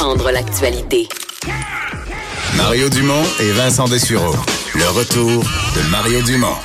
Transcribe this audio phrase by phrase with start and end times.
[0.00, 1.06] Comprendre l'actualité.
[2.56, 4.34] Mario Dumont et Vincent Dessureau.
[4.74, 6.56] Le retour de Mario Dumont.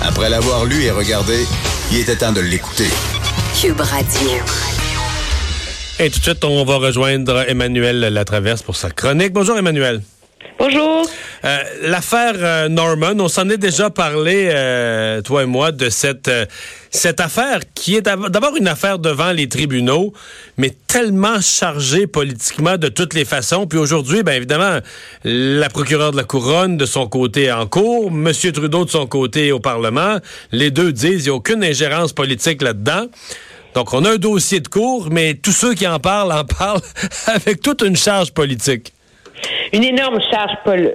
[0.00, 1.44] Après l'avoir lu et regardé,
[1.92, 2.88] il était temps de l'écouter.
[3.60, 4.30] Cube Radio.
[5.98, 9.34] Et tout de suite, on va rejoindre Emmanuel Latraverse pour sa chronique.
[9.34, 10.00] Bonjour Emmanuel.
[10.62, 11.08] Bonjour.
[11.46, 16.30] Euh, L'affaire euh, Norman, on s'en est déjà parlé, euh, toi et moi, de cette,
[16.90, 20.12] cette affaire qui est d'abord une affaire devant les tribunaux,
[20.58, 23.66] mais tellement chargée politiquement de toutes les façons.
[23.66, 24.80] Puis aujourd'hui, bien évidemment,
[25.24, 28.30] la procureure de la Couronne de son côté en cours, M.
[28.52, 30.18] Trudeau de son côté au Parlement,
[30.52, 33.06] les deux disent qu'il n'y a aucune ingérence politique là-dedans.
[33.74, 36.82] Donc on a un dossier de cours, mais tous ceux qui en parlent en parlent
[37.28, 38.92] avec toute une charge politique
[39.72, 40.92] une énorme charge pol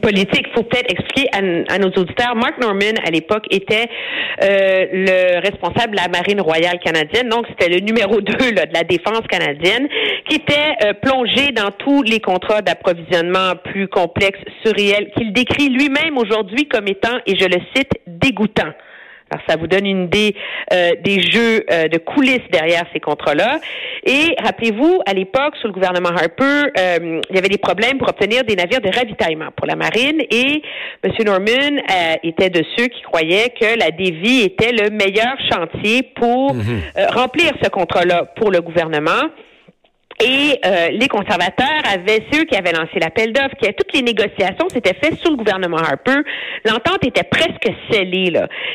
[0.00, 0.46] politique.
[0.48, 2.34] Il faut peut-être expliquer à, nos auditeurs.
[2.36, 3.88] Mark Norman, à l'époque, était
[4.42, 7.28] euh, le responsable de la Marine royale canadienne.
[7.28, 9.88] Donc, c'était le numéro 2 de la défense canadienne,
[10.28, 16.18] qui était euh, plongé dans tous les contrats d'approvisionnement plus complexes, surréels, qu'il décrit lui-même
[16.18, 18.72] aujourd'hui comme étant, et je le cite, dégoûtant.
[19.32, 20.34] Alors, ça vous donne une idée
[20.72, 23.60] euh, des jeux euh, de coulisses derrière ces contrats-là.
[24.04, 28.08] Et rappelez-vous, à l'époque, sous le gouvernement Harper, euh, il y avait des problèmes pour
[28.08, 30.20] obtenir des navires de ravitaillement pour la marine.
[30.30, 30.62] Et
[31.02, 31.12] M.
[31.24, 31.80] Norman
[32.22, 36.82] était de ceux qui croyaient que la Davy était le meilleur chantier pour mhm.
[37.10, 39.30] remplir ce contrat-là pour le gouvernement.
[40.22, 44.68] Et euh, les conservateurs avaient ceux qui avaient lancé l'appel d'offres, qui toutes les négociations
[44.68, 46.20] s'étaient faites sous le gouvernement Harper.
[46.64, 48.32] L'entente était presque scellée.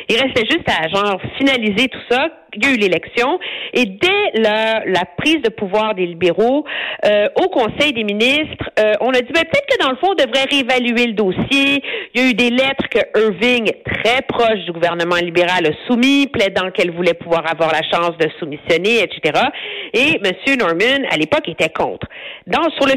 [0.10, 3.40] Il restait juste à genre finaliser tout ça il y a eu l'élection
[3.74, 6.66] et dès la, la, prise de pouvoir des libéraux
[7.06, 10.12] euh, au Conseil des ministres, euh, on a dit ben, peut-être que dans le fond
[10.12, 11.84] on devrait réévaluer le dossier.
[12.18, 16.26] Il y a eu des lettres que Irving, très proche du gouvernement libéral, a soumis,
[16.26, 19.40] plaidant qu'elle voulait pouvoir avoir la chance de soumissionner, etc.
[19.94, 20.58] Et M.
[20.58, 22.08] Norman, à l'époque, était contre.
[22.48, 22.94] Donc sur le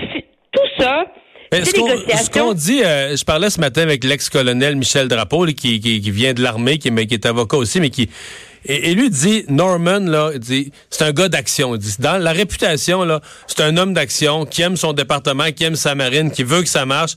[0.52, 1.04] tout ça,
[1.52, 6.10] ce qu'on dit, euh, je parlais ce matin avec l'ex-colonel Michel Drapeau, qui, qui, qui,
[6.10, 8.08] vient de l'armée, qui, qui est avocat aussi, mais qui
[8.66, 11.76] et, lui dit, Norman, là, dit, c'est un gars d'action.
[11.76, 15.76] dit, dans la réputation, là, c'est un homme d'action qui aime son département, qui aime
[15.76, 17.12] sa marine, qui veut que ça marche.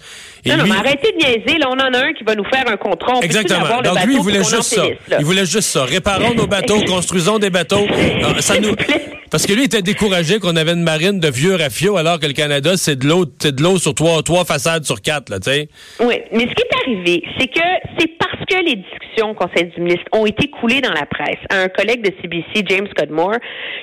[0.46, 1.60] Et non, non, mais arrêtez de niaiser.
[1.60, 3.20] Là, on en a un qui va nous faire un contrat.
[3.22, 3.82] Exactement.
[3.82, 4.86] Donc lui, il voulait juste ça.
[5.20, 5.86] il voulait juste ça.
[5.86, 7.86] Réparons nos bateaux, construisons des bateaux.
[8.24, 8.76] Ah, ça nous...
[9.34, 12.34] Parce que lui était découragé qu'on avait une marine de vieux rafiaux, alors que le
[12.34, 15.50] Canada, c'est de l'eau, c'est de l'eau sur trois, trois façades sur quatre, là, tu
[15.50, 15.70] sais.
[16.00, 16.22] Oui.
[16.32, 17.68] Mais ce qui est arrivé, c'est que
[17.98, 21.33] c'est parce que les discussions au Conseil du ministre ont été coulées dans la presse
[21.50, 23.38] à un collègue de CBC, James Cudmore,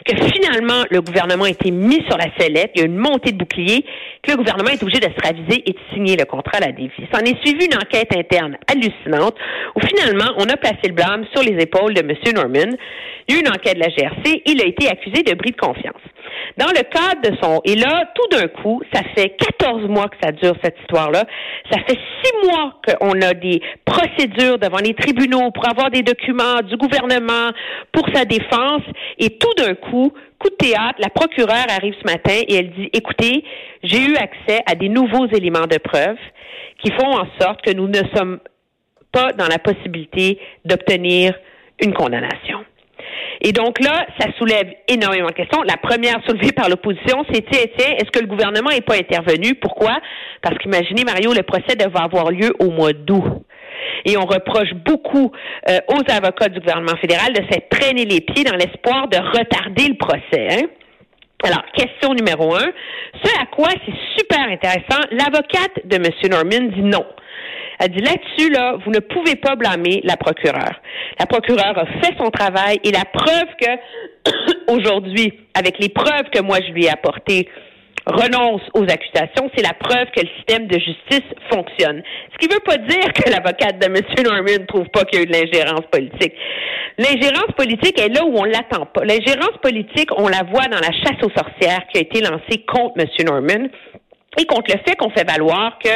[0.06, 2.72] que finalement, le gouvernement a été mis sur la sellette.
[2.74, 3.84] Il y a une montée de boucliers,
[4.22, 6.72] que le gouvernement est obligé de se raviser et de signer le contrat à la
[6.72, 7.02] défi.
[7.12, 9.36] S'en est suivi une enquête interne hallucinante
[9.76, 12.14] où finalement, on a placé le blâme sur les épaules de M.
[12.34, 12.76] Norman.
[13.28, 14.42] Il y a eu une enquête de la GRC.
[14.46, 16.02] Il a été accusé de bris de confiance.
[16.56, 17.60] Dans le cadre de son...
[17.64, 21.24] Et là, tout d'un coup, ça fait 14 mois que ça dure, cette histoire-là.
[21.70, 26.60] Ça fait six mois qu'on a des procédures devant les tribunaux pour avoir des documents
[26.62, 27.50] du gouvernement
[27.92, 28.82] pour sa défense.
[29.18, 32.90] Et tout d'un coup, coup de théâtre, la procureure arrive ce matin et elle dit,
[32.92, 33.44] écoutez,
[33.82, 36.16] j'ai eu accès à des nouveaux éléments de preuve
[36.82, 38.40] qui font en sorte que nous ne sommes
[39.12, 41.34] pas dans la possibilité d'obtenir
[41.80, 42.64] une condamnation.
[43.40, 45.62] Et donc là, ça soulève énormément de questions.
[45.62, 49.54] La première soulevée par l'opposition, c'est tiens, est-ce que le gouvernement n'est pas intervenu?
[49.54, 49.98] Pourquoi?
[50.42, 53.24] Parce qu'imaginez, Mario, le procès devait avoir lieu au mois d'août.
[54.04, 55.32] Et on reproche beaucoup
[55.68, 59.88] euh, aux avocats du gouvernement fédéral de s'être traîné les pieds dans l'espoir de retarder
[59.88, 60.48] le procès.
[60.50, 60.66] Hein?
[61.42, 62.66] Alors, question numéro un.
[63.24, 66.04] Ce à quoi c'est super intéressant, l'avocate de M.
[66.30, 67.06] Norman dit non.
[67.80, 70.74] Elle dit là-dessus, là, vous ne pouvez pas blâmer la procureure.
[71.18, 74.32] La procureure a fait son travail et la preuve que,
[74.72, 77.48] aujourd'hui, avec les preuves que moi je lui ai apportées,
[78.06, 82.02] renonce aux accusations, c'est la preuve que le système de justice fonctionne.
[82.32, 84.02] Ce qui ne veut pas dire que l'avocate de M.
[84.24, 86.34] Norman ne trouve pas qu'il y a eu de l'ingérence politique.
[86.98, 89.04] L'ingérence politique est là où on l'attend pas.
[89.04, 93.00] L'ingérence politique, on la voit dans la chasse aux sorcières qui a été lancée contre
[93.00, 93.06] M.
[93.24, 93.68] Norman
[94.38, 95.90] et contre le fait qu'on fait valoir que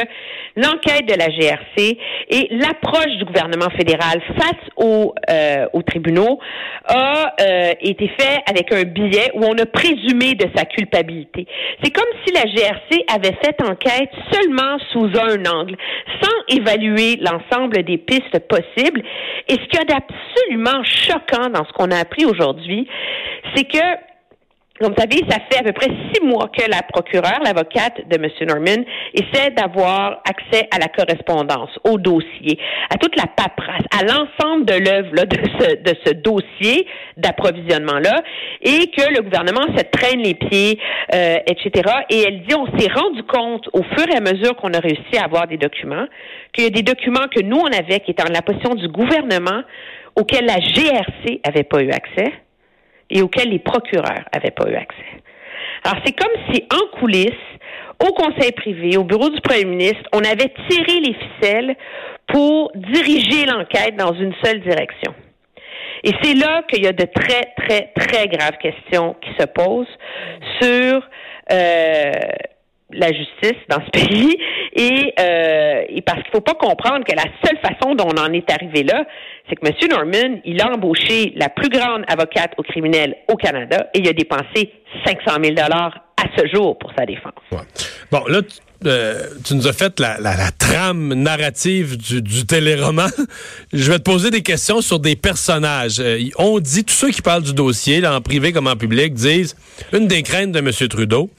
[0.57, 1.97] l'enquête de la GRC
[2.29, 6.39] et l'approche du gouvernement fédéral face aux, euh, aux tribunaux
[6.87, 11.47] a euh, été fait avec un billet où on a présumé de sa culpabilité.
[11.83, 15.77] C'est comme si la GRC avait fait enquête seulement sous un angle,
[16.21, 19.01] sans évaluer l'ensemble des pistes possibles.
[19.47, 22.87] Et ce qu'il y a d'absolument choquant dans ce qu'on a appris aujourd'hui,
[23.55, 24.14] c'est que
[24.77, 28.15] Comme vous savez, ça fait à peu près six mois que la procureure, l'avocate de
[28.17, 28.29] M.
[28.41, 28.83] Norman,
[29.13, 32.59] essaie d'avoir accès à la correspondance, au dossier,
[32.93, 36.85] à toute la paperasse, à l'ensemble de l'œuvre de ce, dossier
[37.15, 38.21] d'approvisionnement-là,
[38.61, 40.77] et que le gouvernement se traîne les pieds,
[41.13, 41.93] euh, etc.
[42.09, 45.17] Et elle dit, on s'est rendu compte au fur et à mesure qu'on a réussi
[45.17, 46.05] à avoir des documents,
[46.51, 48.89] qu'il y a des documents que nous, on avait, qui étaient en la position du
[48.89, 49.61] gouvernement,
[50.17, 52.33] auxquels la GRC avait pas eu accès
[53.09, 55.21] et auxquels les procureurs n'avaient pas eu accès.
[55.83, 57.31] Alors, c'est comme si, en coulisses,
[58.03, 61.75] au conseil privé, au bureau du premier ministre, on avait tiré les ficelles
[62.27, 65.13] pour diriger l'enquête dans une seule direction.
[66.03, 69.87] Et c'est là qu'il y a de très, très, très graves questions qui se posent
[70.61, 71.01] sur
[71.51, 72.11] euh,
[72.91, 74.37] la justice dans ce pays
[74.73, 78.31] et, euh, et parce qu'il faut pas comprendre que la seule façon dont on en
[78.33, 79.05] est arrivé là,
[79.47, 79.73] c'est que M.
[79.89, 84.13] Norman, il a embauché la plus grande avocate au criminel au Canada et il a
[84.13, 84.71] dépensé
[85.05, 87.33] 500 000 dollars à ce jour pour sa défense.
[88.11, 88.41] Bon, là,
[88.85, 93.09] euh, tu nous as fait la, trame narrative du, du, téléroman.
[93.73, 95.99] Je vais te poser des questions sur des personnages.
[95.99, 99.13] Euh, on dit, tous ceux qui parlent du dossier, là, en privé comme en public,
[99.13, 99.55] disent,
[99.93, 100.71] une des craintes de M.
[100.89, 101.29] Trudeau,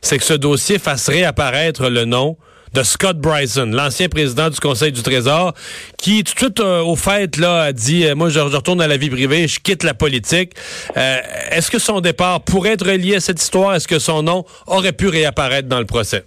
[0.00, 2.36] c'est que ce dossier fasse réapparaître le nom
[2.72, 5.54] de Scott Bryson, l'ancien président du Conseil du Trésor,
[5.98, 8.86] qui tout de suite euh, au fait là a dit euh, moi je, retourne à
[8.86, 10.52] la vie privée, je quitte la politique.
[10.96, 11.18] Euh,
[11.50, 14.92] Est-ce que son départ pourrait être lié à cette histoire Est-ce que son nom aurait
[14.92, 16.24] pu réapparaître dans le procès?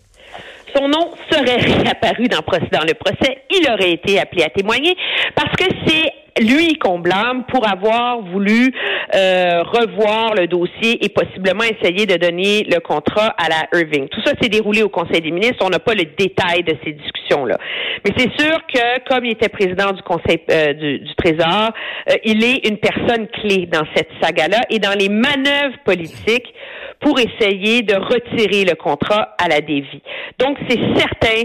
[0.76, 4.96] Son nom serait réapparu dans, dans le procès, il aurait été appelé à témoigner
[5.36, 8.74] parce que c'est lui qu'on blâme pour avoir voulu
[9.16, 14.08] euh, revoir le dossier et possiblement essayer de donner le contrat à la Irving.
[14.10, 15.64] Tout ça s'est déroulé au Conseil des ministres.
[15.64, 17.58] On n'a pas le détail de ces discussions-là.
[18.06, 21.72] Mais c'est sûr que, comme il était président du Conseil euh, du, Trésor,
[22.10, 26.52] euh, il est une personne clé dans cette saga-là et dans les manœuvres politiques
[27.00, 30.02] pour essayer de retirer le contrat à la Dévie.
[30.40, 31.44] Donc, c'est certain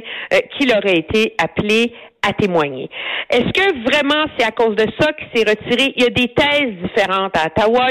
[0.56, 1.92] qu'il aurait été appelé
[2.22, 2.90] à témoigner.
[3.30, 5.92] Est-ce que vraiment c'est à cause de ça qu'il s'est retiré?
[5.96, 7.88] Il y a des thèses différentes à Ottawa.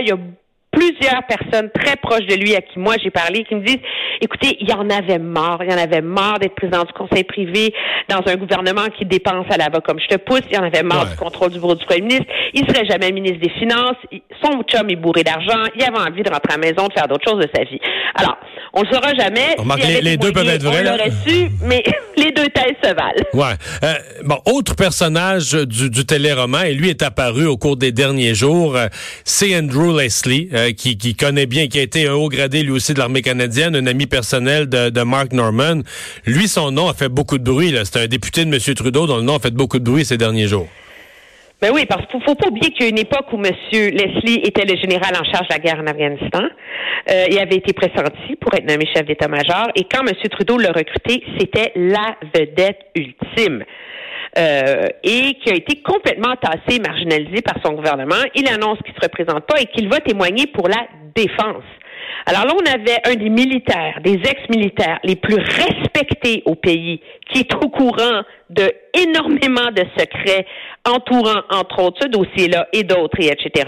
[0.77, 3.79] Plusieurs personnes très proches de lui à qui moi j'ai parlé qui me disent
[4.21, 7.23] écoutez, il y en avait marre, il y en avait marre d'être président du conseil
[7.23, 7.73] privé
[8.09, 10.63] dans un gouvernement qui dépense à la va comme je te pousse, il y en
[10.63, 11.11] avait marre ouais.
[11.11, 13.97] du contrôle du bureau du premier ministre, il serait jamais ministre des Finances,
[14.43, 17.07] son chum est bourré d'argent, il avait envie de rentrer à la maison, de faire
[17.07, 17.79] d'autres choses de sa vie.
[18.15, 18.37] Alors,
[18.73, 19.55] on le saura jamais.
[19.57, 20.81] Si les, les deux peuvent être vrais.
[20.81, 21.83] On l'aurait su, mais
[22.17, 23.23] les deux thèses se valent.
[23.33, 23.55] Ouais.
[23.83, 23.93] Euh,
[24.23, 28.75] bon, autre personnage du, du téléroman, et lui est apparu au cours des derniers jours,
[28.75, 28.87] euh,
[29.23, 32.71] c'est Andrew Leslie, euh, qui, qui, connaît bien, qui a été un haut gradé lui
[32.71, 35.81] aussi de l'armée canadienne, un ami personnel de, de, Mark Norman.
[36.25, 37.73] Lui, son nom a fait beaucoup de bruit.
[37.83, 38.75] C'est un député de M.
[38.75, 40.67] Trudeau dont le nom a fait beaucoup de bruit ces derniers jours.
[41.59, 43.51] Ben oui, parce qu'il faut, faut pas oublier qu'il y a une époque où M.
[43.71, 46.43] Leslie était le général en charge de la guerre en Afghanistan.
[47.09, 49.69] Euh, il avait été pressenti pour être nommé chef d'état-major.
[49.75, 50.13] Et quand M.
[50.29, 53.63] Trudeau l'a recruté, c'était la vedette ultime.
[54.37, 58.21] Euh, et qui a été complètement tassé, marginalisé par son gouvernement.
[58.35, 60.85] Il annonce qu'il ne se représente pas et qu'il va témoigner pour la
[61.15, 61.63] défense.
[62.27, 66.99] Alors là, on avait un des militaires, des ex-militaires les plus respectés au pays,
[67.31, 70.45] qui est au courant de énormément de secrets
[70.85, 73.65] entourant, entre autres, ce dossier-là et d'autres, et etc.,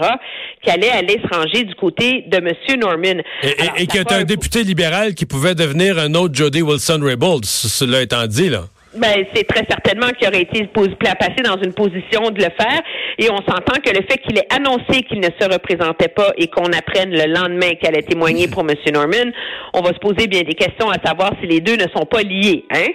[0.62, 2.78] qui allait aller se ranger du côté de M.
[2.78, 3.22] Norman.
[3.42, 7.44] Et, Alors, et qui est un député libéral qui pouvait devenir un autre Jody Wilson-Raybould,
[7.44, 8.64] cela étant dit, là.
[8.94, 12.80] Ben, c'est très certainement qu'il aurait été placé dans une position de le faire.
[13.18, 16.48] Et on s'entend que le fait qu'il ait annoncé qu'il ne se représentait pas et
[16.48, 18.74] qu'on apprenne le lendemain qu'elle allait témoigner pour M.
[18.92, 19.30] Norman,
[19.74, 22.22] on va se poser bien des questions à savoir si les deux ne sont pas
[22.22, 22.88] liés, hein?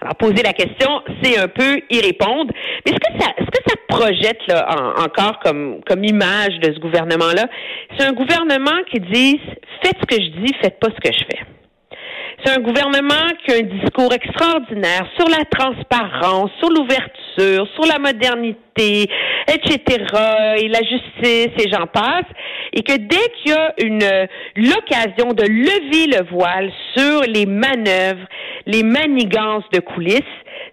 [0.00, 2.52] Alors, poser la question, c'est un peu y répondre.
[2.84, 6.72] Mais ce que ça, ce que ça projette là, en, encore comme, comme image de
[6.72, 7.46] ce gouvernement-là,
[7.98, 9.40] c'est un gouvernement qui dit
[9.82, 11.42] faites ce que je dis, faites pas ce que je fais.
[12.44, 17.98] C'est un gouvernement qui a un discours extraordinaire sur la transparence, sur l'ouverture, sur la
[17.98, 19.08] modernité,
[19.48, 20.04] etc.,
[20.58, 22.26] et la justice, et j'en passe,
[22.74, 28.26] et que dès qu'il y a une l'occasion de lever le voile sur les manœuvres,
[28.66, 30.20] les manigances de coulisses,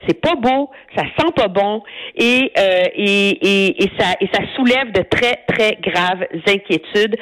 [0.05, 1.81] c'est pas beau, ça sent pas bon
[2.15, 7.15] et, euh, et, et, et, ça, et ça soulève de très, très graves inquiétudes,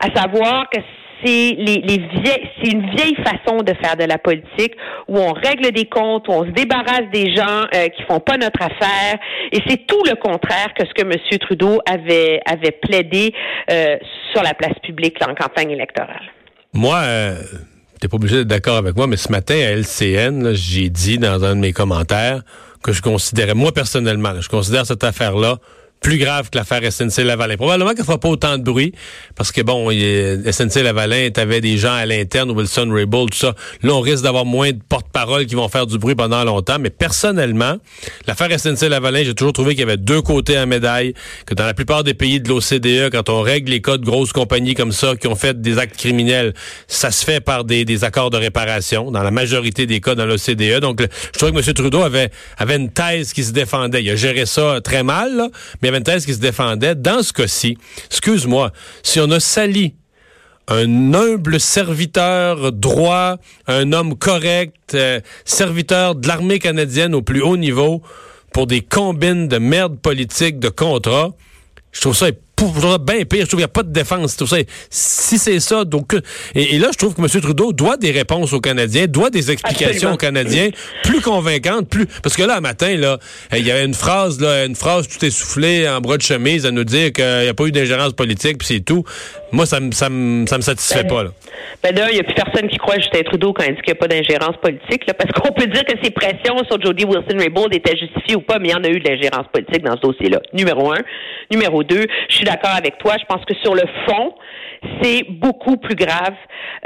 [0.00, 0.80] à savoir que
[1.24, 4.74] c'est une vieille façon de faire de la politique
[5.08, 8.36] où on règle des comptes, où on se débarrasse des gens euh, qui font pas
[8.36, 9.18] notre affaire,
[9.52, 11.38] et c'est tout le contraire que ce que M.
[11.40, 12.40] Trudeau avait
[12.82, 13.34] plaidé
[13.70, 13.96] euh,
[14.32, 16.22] sur la place publique en campagne électorale.
[16.72, 16.96] Moi.
[16.96, 17.36] Euh
[18.02, 21.44] t'es pas obligé d'être d'accord avec moi, mais ce matin à LCN, j'ai dit dans
[21.44, 22.42] un de mes commentaires
[22.82, 25.58] que je considérais, moi personnellement, je considère cette affaire-là
[26.02, 27.56] plus grave que l'affaire SNC-Lavalin.
[27.56, 28.92] Probablement qu'elle fera pas autant de bruit,
[29.36, 33.54] parce que bon, SNC-Lavalin, t'avais des gens à l'interne, Wilson Raybould, tout ça.
[33.82, 36.90] Là, on risque d'avoir moins de porte-parole qui vont faire du bruit pendant longtemps, mais
[36.90, 37.76] personnellement,
[38.26, 41.14] l'affaire SNC-Lavalin, j'ai toujours trouvé qu'il y avait deux côtés à médaille,
[41.46, 44.32] que dans la plupart des pays de l'OCDE, quand on règle les cas de grosses
[44.32, 46.52] compagnies comme ça qui ont fait des actes criminels,
[46.88, 50.26] ça se fait par des, des accords de réparation, dans la majorité des cas dans
[50.26, 50.80] l'OCDE.
[50.80, 51.74] Donc, je trouvais que M.
[51.74, 54.02] Trudeau avait, avait une thèse qui se défendait.
[54.02, 55.48] Il a géré ça très mal, là,
[55.80, 56.94] mais qui se défendait.
[56.94, 58.72] Dans ce cas-ci, excuse-moi,
[59.02, 59.94] si on a sali
[60.68, 67.56] un humble serviteur droit, un homme correct, euh, serviteur de l'armée canadienne au plus haut
[67.56, 68.02] niveau
[68.52, 71.30] pour des combines de merde politique, de contrat,
[71.90, 72.28] je trouve ça
[72.98, 73.40] bien pire.
[73.42, 74.36] Je trouve qu'il n'y a pas de défense.
[74.36, 74.56] Tout ça.
[74.90, 76.14] Si c'est ça, donc
[76.54, 77.28] et, là, je trouve que M.
[77.28, 80.70] Trudeau doit des réponses aux Canadiens, doit des explications aux Canadiens
[81.04, 83.18] plus convaincantes, plus parce que là, un matin, là,
[83.52, 86.70] il y avait une phrase, là, une phrase tout essoufflée en bras de chemise à
[86.70, 89.04] nous dire qu'il n'y a pas eu d'ingérence politique, puis c'est tout.
[89.52, 91.24] Moi, ça me ça me ça me satisfait pas.
[91.24, 91.30] Là.
[91.82, 93.92] Ben là, il n'y a plus personne qui croit Justin Trudeau quand il dit qu'il
[93.92, 97.04] n'y a pas d'ingérence politique, là, parce qu'on peut dire que ses pressions sur Jody
[97.04, 99.96] Wilson-Raybould étaient justifiées ou pas, mais il y en a eu de l'ingérence politique dans
[99.96, 100.40] ce dossier-là.
[100.54, 101.00] Numéro un.
[101.50, 103.16] Numéro deux, je suis d'accord avec toi.
[103.20, 104.34] Je pense que sur le fond,
[105.00, 106.34] c'est beaucoup plus grave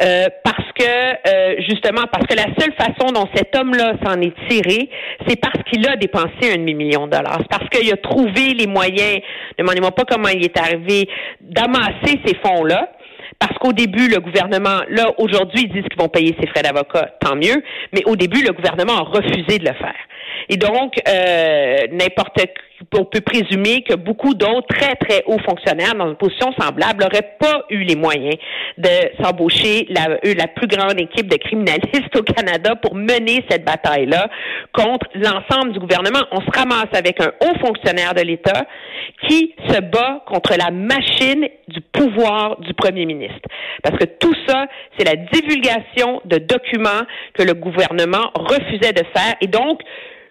[0.02, 4.34] euh, parce que euh, justement parce que la seule façon dont cet homme-là s'en est
[4.48, 4.90] tiré,
[5.26, 7.38] c'est parce qu'il a dépensé un demi-million de dollars.
[7.40, 9.20] C'est parce qu'il a trouvé les moyens,
[9.58, 11.08] demandez-moi pas comment il est arrivé,
[11.40, 12.90] d'amasser ces fonds-là.
[13.38, 17.10] Parce qu'au début, le gouvernement, là, aujourd'hui, ils disent qu'ils vont payer ses frais d'avocat,
[17.20, 17.62] tant mieux,
[17.92, 19.94] mais au début, le gouvernement a refusé de le faire.
[20.48, 22.40] Et donc, euh, n'importe
[22.94, 27.36] on peut présumer que beaucoup d'autres très, très hauts fonctionnaires dans une position semblable n'auraient
[27.38, 28.36] pas eu les moyens
[28.78, 34.28] de s'embaucher la, plus grande équipe de criminalistes au Canada pour mener cette bataille-là
[34.72, 36.20] contre l'ensemble du gouvernement.
[36.32, 38.66] On se ramasse avec un haut fonctionnaire de l'État
[39.26, 43.48] qui se bat contre la machine du pouvoir du premier ministre.
[43.82, 44.66] Parce que tout ça,
[44.96, 49.80] c'est la divulgation de documents que le gouvernement refusait de faire et donc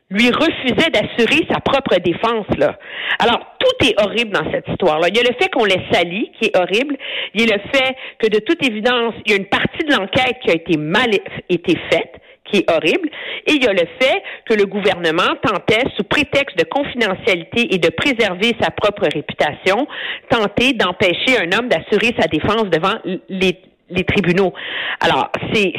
[0.09, 2.45] lui refusait d'assurer sa propre défense.
[2.57, 2.77] Là.
[3.19, 5.07] Alors, tout est horrible dans cette histoire-là.
[5.09, 6.95] Il y a le fait qu'on l'ait sali, qui est horrible.
[7.33, 9.93] Il y a le fait que, de toute évidence, il y a une partie de
[9.93, 11.09] l'enquête qui a été mal
[11.49, 13.09] été faite qui est horrible.
[13.47, 17.79] Et il y a le fait que le gouvernement tentait, sous prétexte de confidentialité et
[17.79, 19.87] de préserver sa propre réputation,
[20.29, 22.95] tenter d'empêcher un homme d'assurer sa défense devant
[23.29, 24.53] les les tribunaux.
[24.99, 25.73] Alors, c'est,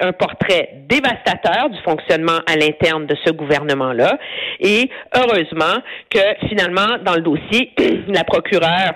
[0.00, 4.18] un portrait dévastateur du fonctionnement à l'interne de ce gouvernement-là.
[4.60, 7.72] Et heureusement que finalement, dans le dossier,
[8.08, 8.94] la procureure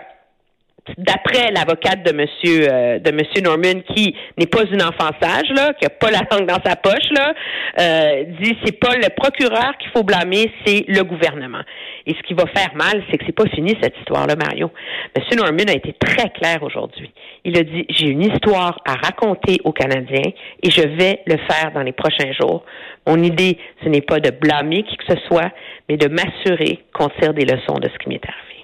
[0.98, 5.72] d'après l'avocate de monsieur euh, de monsieur Norman qui n'est pas une enfant sage là,
[5.74, 7.34] qui a pas la langue dans sa poche là,
[7.80, 11.62] euh, dit c'est pas le procureur qu'il faut blâmer, c'est le gouvernement.
[12.06, 14.70] Et ce qui va faire mal, c'est que c'est pas fini cette histoire là, Mario.
[15.16, 17.12] Monsieur Norman a été très clair aujourd'hui.
[17.44, 20.32] Il a dit j'ai une histoire à raconter aux Canadiens
[20.62, 22.64] et je vais le faire dans les prochains jours.
[23.06, 25.50] Mon idée, ce n'est pas de blâmer qui que ce soit,
[25.88, 28.59] mais de m'assurer qu'on tire des leçons de ce qui m'est arrivé.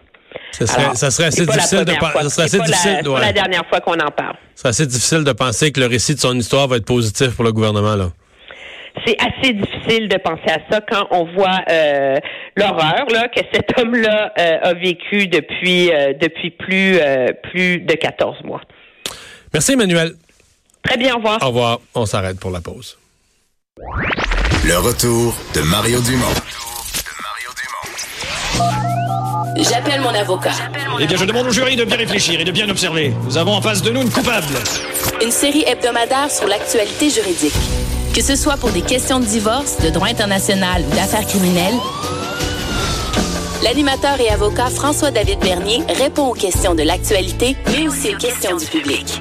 [0.52, 2.28] Ça serait, assez difficile de penser.
[2.28, 3.00] Ça serait difficile.
[3.04, 4.36] La, la dernière fois qu'on en parle.
[4.54, 7.44] C'est assez difficile de penser que le récit de son histoire va être positif pour
[7.44, 8.10] le gouvernement là.
[9.04, 12.16] C'est assez difficile de penser à ça quand on voit euh,
[12.56, 16.98] l'horreur là que cet homme-là euh, a vécu depuis euh, depuis plus
[17.42, 18.62] plus de 14 mois.
[19.52, 20.14] Merci Emmanuel.
[20.82, 21.38] Très bien, au revoir.
[21.42, 21.80] Au revoir.
[21.94, 22.98] On s'arrête pour la pause.
[24.64, 26.34] Le retour de Mario Dumont.
[29.58, 30.50] J'appelle mon avocat.
[31.00, 33.14] Eh bien, je demande au jury de bien réfléchir et de bien observer.
[33.24, 34.46] Nous avons en face de nous une coupable.
[35.22, 37.54] Une série hebdomadaire sur l'actualité juridique.
[38.14, 41.74] Que ce soit pour des questions de divorce, de droit international ou d'affaires criminelles,
[43.62, 48.66] l'animateur et avocat François-David Bernier répond aux questions de l'actualité, mais aussi aux questions du
[48.66, 49.20] public.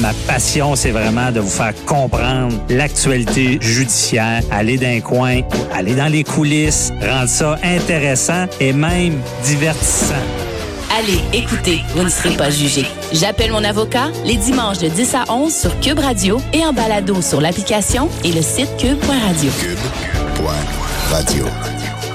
[0.00, 5.40] Ma passion, c'est vraiment de vous faire comprendre l'actualité judiciaire, aller d'un coin,
[5.72, 10.14] aller dans les coulisses, rendre ça intéressant et même divertissant.
[10.98, 12.86] Allez, écoutez, vous ne serez pas jugé.
[13.12, 17.20] J'appelle mon avocat les dimanches de 10 à 11 sur Cube Radio et en balado
[17.20, 19.50] sur l'application et le site cube.radio.
[19.60, 21.44] Cube.radio.